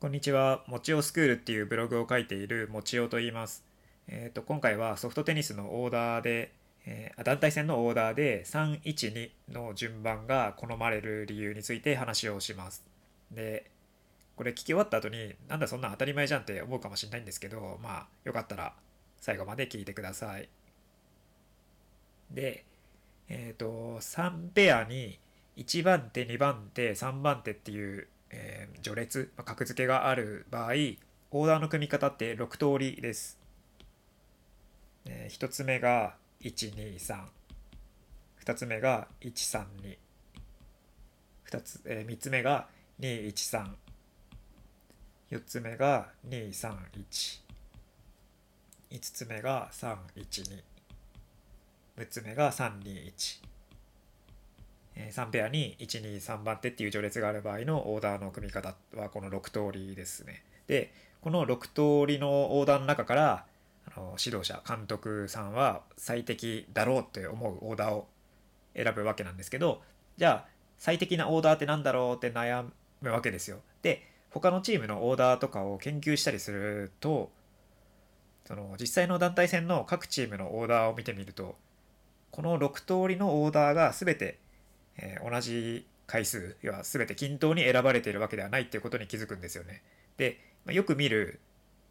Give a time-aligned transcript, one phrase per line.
[0.00, 0.62] こんにちは。
[0.68, 3.64] もちおスクールっていうブログを書いているもちおと言います。
[4.06, 6.52] えっ、と、今回はソフトテニスのオーダーで、
[6.86, 12.84] えー団体戦のオーダーで312の順番が好まれる理由について話をします。
[13.32, 13.72] で、
[14.36, 18.74] これ聞き終わった後に、なんだそんな当たり前じゃんって思うかもしれないんですけど、まあ、よかったら
[19.20, 20.48] 最後まで聞いてください。
[22.30, 22.64] で、
[23.28, 25.18] えっ、と、3ペアに
[25.56, 30.72] 1番手、2番手、3番手っていう、えー序列、まあ格付けがある場合、
[31.30, 33.38] オーダーの組み方って6通りです。
[35.06, 37.24] え1つ目が123、
[38.44, 39.98] 2つ目が132、
[41.50, 42.68] 2つ、え3つ目が
[43.00, 43.74] 213、
[45.30, 47.40] 4つ目が231、
[48.90, 50.62] 5つ目が312、
[51.96, 53.57] 6つ目が321。
[55.12, 60.42] 3ペアに123番手っていう序列がある場合のオーダーの組み方はこの6通りですね。
[60.66, 63.44] でこの6通りのオーダーの中から
[63.86, 68.06] あの指導者監督さんは最適だろうって思うオーダーを
[68.74, 69.82] 選ぶわけなんですけど
[70.16, 72.64] じゃあ最適なオーダーってなんだろうって悩
[73.00, 73.58] むわけですよ。
[73.82, 77.30] で他のチームのオーダーとかを研究したりすると
[78.44, 81.56] その実際の団体戦の各チームのオーダーを見てみると
[82.30, 84.38] この6通りのオーダーが全て
[84.98, 89.82] えー同じ回数要は全て均等に選ばれているわけではないっていうことに気づくんですよね。
[90.16, 91.38] で、まあよく見る、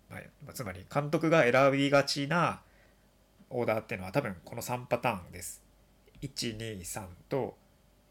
[0.10, 0.18] ま
[0.50, 2.62] あつまり監督が選びがちな
[3.50, 5.64] オーダーっていうのは多分この3パターンです。
[6.22, 7.56] 123と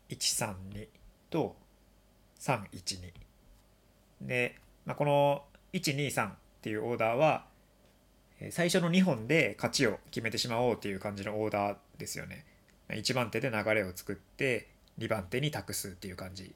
[0.09, 0.89] 132
[1.29, 1.57] と
[2.39, 3.13] 312。
[4.23, 7.47] で、まあ、この123っていうオーダーは
[8.51, 12.45] 最初の2本で勝ちを決めてしまおうっていう感じのオーダーですよね。
[12.91, 16.55] 1番手で流れを作って2番手に託すっていう感じ。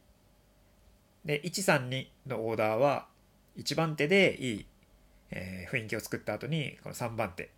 [1.24, 3.06] で132のオーダーは
[3.58, 4.66] 1番手でいい、
[5.30, 7.50] えー雰囲気を作った後にこの3番手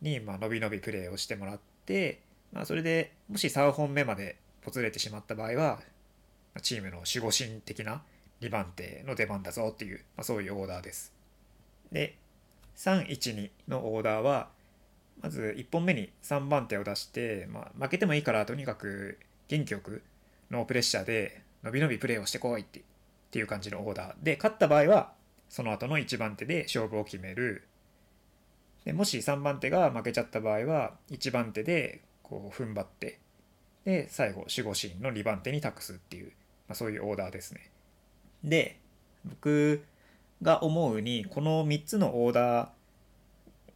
[0.00, 2.20] にまあ伸び伸びプレーをしてもらって、
[2.52, 5.80] まあ、それでもし3本目までぽつれてしまった場合は
[6.62, 8.02] チームの守護神的な
[8.40, 11.12] 2番手の出番だぞっていう、まあ、そういうオーダーです。
[11.92, 12.16] で
[12.76, 14.48] 312のオーダーは
[15.22, 20.02] まず1本目に3番手を出して、まあ、負けてもいいからとにかく元気よく
[20.50, 22.82] ノープレッシャーで伸び伸びプレーをしてこいってっ
[23.30, 24.14] ていう感じのオーダー。
[24.22, 25.12] で勝った場合は
[25.48, 27.66] その後の1番手で勝負を決める。
[28.84, 33.18] でもし3番手が負けちゃった場合は1番手でこう踏ん張って
[33.84, 36.26] で最後守護神の2番手に託すっていう、
[36.68, 37.70] まあ、そういうオーダーですね。
[38.44, 38.78] で
[39.24, 39.84] 僕
[40.42, 42.68] が思うにこの3つのオーダー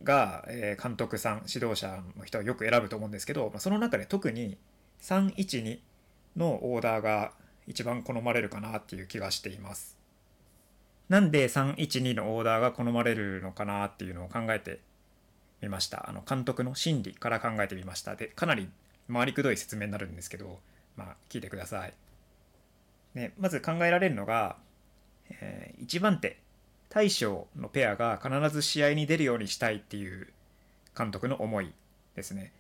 [0.03, 0.47] が、
[0.83, 4.57] 監督さん指導者の人はよく選ぶと思うんですけど、まあ、その中で特に
[5.01, 5.79] 312
[6.37, 7.33] のオーダーが
[7.67, 9.99] 一番好まれるかなっていう気がしています。
[11.09, 14.81] なんで312のオーダーが好まれるのかなっていうのを考えて
[15.61, 16.09] みました。
[16.09, 18.17] あの監督の心理から考えてみました。
[18.17, 18.69] でかなり
[19.13, 20.61] 回りくどい説明になるんですけど、
[20.97, 21.95] まあ、聞いてください。
[23.15, 24.57] ね、まず考えられるのが、
[25.31, 26.39] え1番手
[26.89, 30.33] 大将のペアが必ず試合に出るようにしたいっていう
[30.97, 31.73] 監督の思い
[32.15, 32.53] ですね。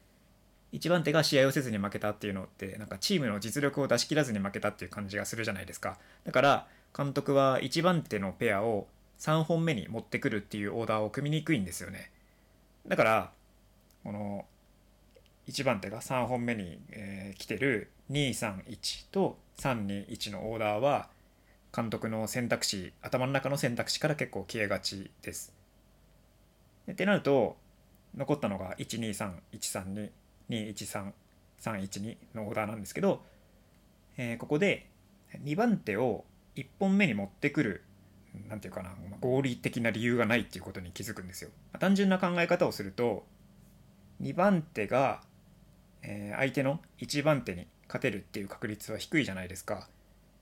[0.73, 5.99] 1番手が試合をせずに負けたっていうのってなんかチームの実力を出し切らずに負けたっていう感じがするじゃないですか。
[6.25, 6.67] だから
[6.97, 8.87] 監督は1番手のペアを
[9.19, 12.11] 3本目に持ってくるっていうオーダーを組みにくいんですよね。
[12.87, 13.31] だから
[14.05, 14.47] この
[15.49, 21.09] 1番手が3本目に、えー来てる231と321のオーダーは
[21.75, 25.53] 監督の選択肢頭の中の選択肢から結構消えがちです。
[26.91, 27.57] ってなると
[28.17, 30.11] 残ったのが12313に
[30.51, 33.23] 213312のオーダーなんですけど、
[34.17, 34.87] えーここで
[35.45, 36.25] 2番手を
[36.57, 37.85] 1本目に持ってくる
[38.49, 38.91] なんていうかな
[39.21, 41.51] 合理的な理由がないっていうことに気づくんですよ。
[41.79, 43.25] 単純な考え方をすると
[44.21, 45.23] 2番手が、
[46.03, 49.89] えー相手の1番手に勝てるっていう確率は低いじゃないですか。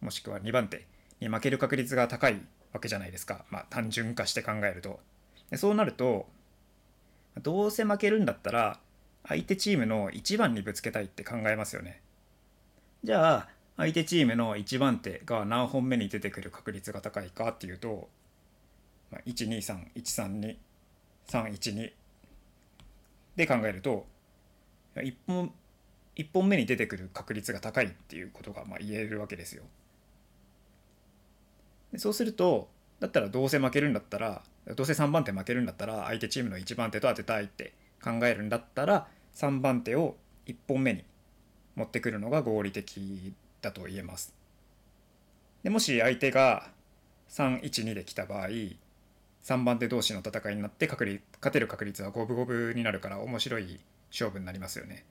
[0.01, 0.85] もしくは2番手
[1.19, 2.41] に負ける確率が高い
[2.73, 5.00] わけじゃないですか、まあ、単純化して考えると。
[5.56, 6.28] そうなると
[7.42, 8.80] どうせ負けるんだったら
[9.28, 12.01] 相手チームの1番にぶつけたいって考えますよね。
[13.04, 18.10] じゃあ相手チームの1番手が何本目に出てくる確率が高いかっていうと、
[19.10, 21.94] まあ、12313231
[23.38, 24.06] で考えると
[24.95, 25.54] 1本
[26.16, 29.63] ,1 本目に出てくる確率が高いっていうことがまあ言えるわけですよ。
[31.95, 32.69] そうすると
[33.00, 34.44] だったらどうせ負けるんだったら
[34.75, 37.73] どうせ3番手負けるんだったら相手チームの1番手と当てたいって
[38.03, 40.15] 考えるんだったら3番手を
[40.45, 41.03] 1本目に
[41.75, 44.33] 持ってくるのが合理的だと言えます。
[45.63, 46.69] でもし相手が
[47.29, 48.47] 312で来た場合
[49.44, 53.79] 3番手同士の戦いになって確率勝てる確率は五分五分になるから面白い
[54.11, 55.06] 勝負になりますよね。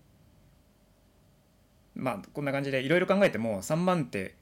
[1.94, 4.34] まあこんな感じでいろいろ考えても3番手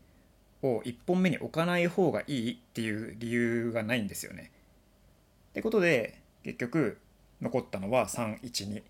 [0.62, 4.50] を1本目に置かない方がいいっていう理由がないんですよね。
[5.56, 6.98] ってことで結局
[7.40, 8.84] 残ったのは312っ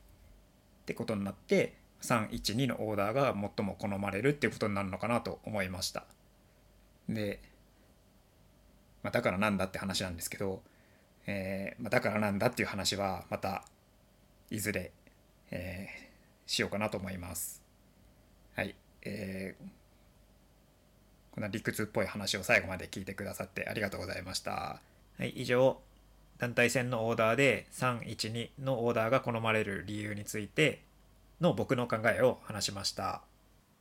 [0.85, 6.07] てことになって312のオーダーが最も好まれるっていうことになるのかなと思いました。
[7.09, 7.41] で、
[9.05, 10.61] まあ、だからなんだって話なんですけど、
[11.29, 13.65] えーまあ、だからなんだっていう話はまた
[14.51, 14.91] いずれ、
[15.53, 17.63] えー、しようかなと思います。
[18.57, 18.75] はい。
[19.03, 19.65] えー、
[21.31, 24.81] こんな理屈っぽい話を最後まで聞いてくださってありがとうございました。
[25.17, 25.81] はい、以上、
[26.39, 30.83] 団体戦のオーダーで312のオーダーが好まれる理由について
[31.41, 33.23] の僕の考えを話しました。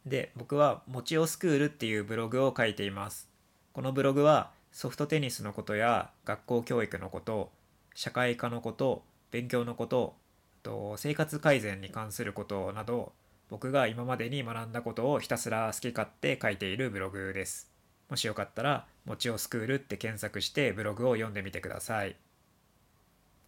[0.05, 3.29] で、僕はもちおスクールっていうブログを書いています。
[3.73, 7.51] このブログはソフトテニスのことや学校教育のこと、
[7.93, 10.15] 社会科のこと、勉強のこと、
[10.63, 13.13] と生活改善に関することなど、
[13.49, 17.71] 僕が今までに学んだことをひたすら好き勝手書いているブログです。
[18.09, 22.15] もしよかったら、もちおスクールって検索してブログを読んでみてください。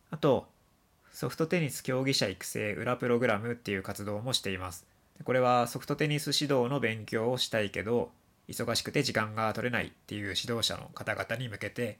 [0.09, 0.47] あと、
[1.11, 4.85] ソフトテニス競技者育成裏プログラムっていう活動もしています。
[5.23, 8.11] これはソフトテニス指導の勉強をしたいけど、
[8.47, 11.97] 忙しくて時間が取れないっていう指導者の方々に向けて、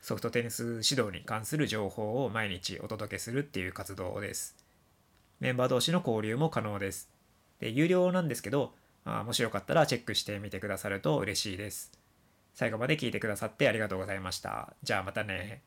[0.00, 4.56] ソフトテニス指導に関する情報を毎日お届けするっていう活動です。
[5.40, 7.08] メンバー同士の交流も可能です。
[7.60, 8.74] で、有料なんですけど、
[9.04, 11.92] あもしよかったらチェックしてみてくださると嬉しいです。
[12.54, 14.74] 最後まで聞いてくださってありがとうございました。
[14.82, 15.62] じゃあまたね。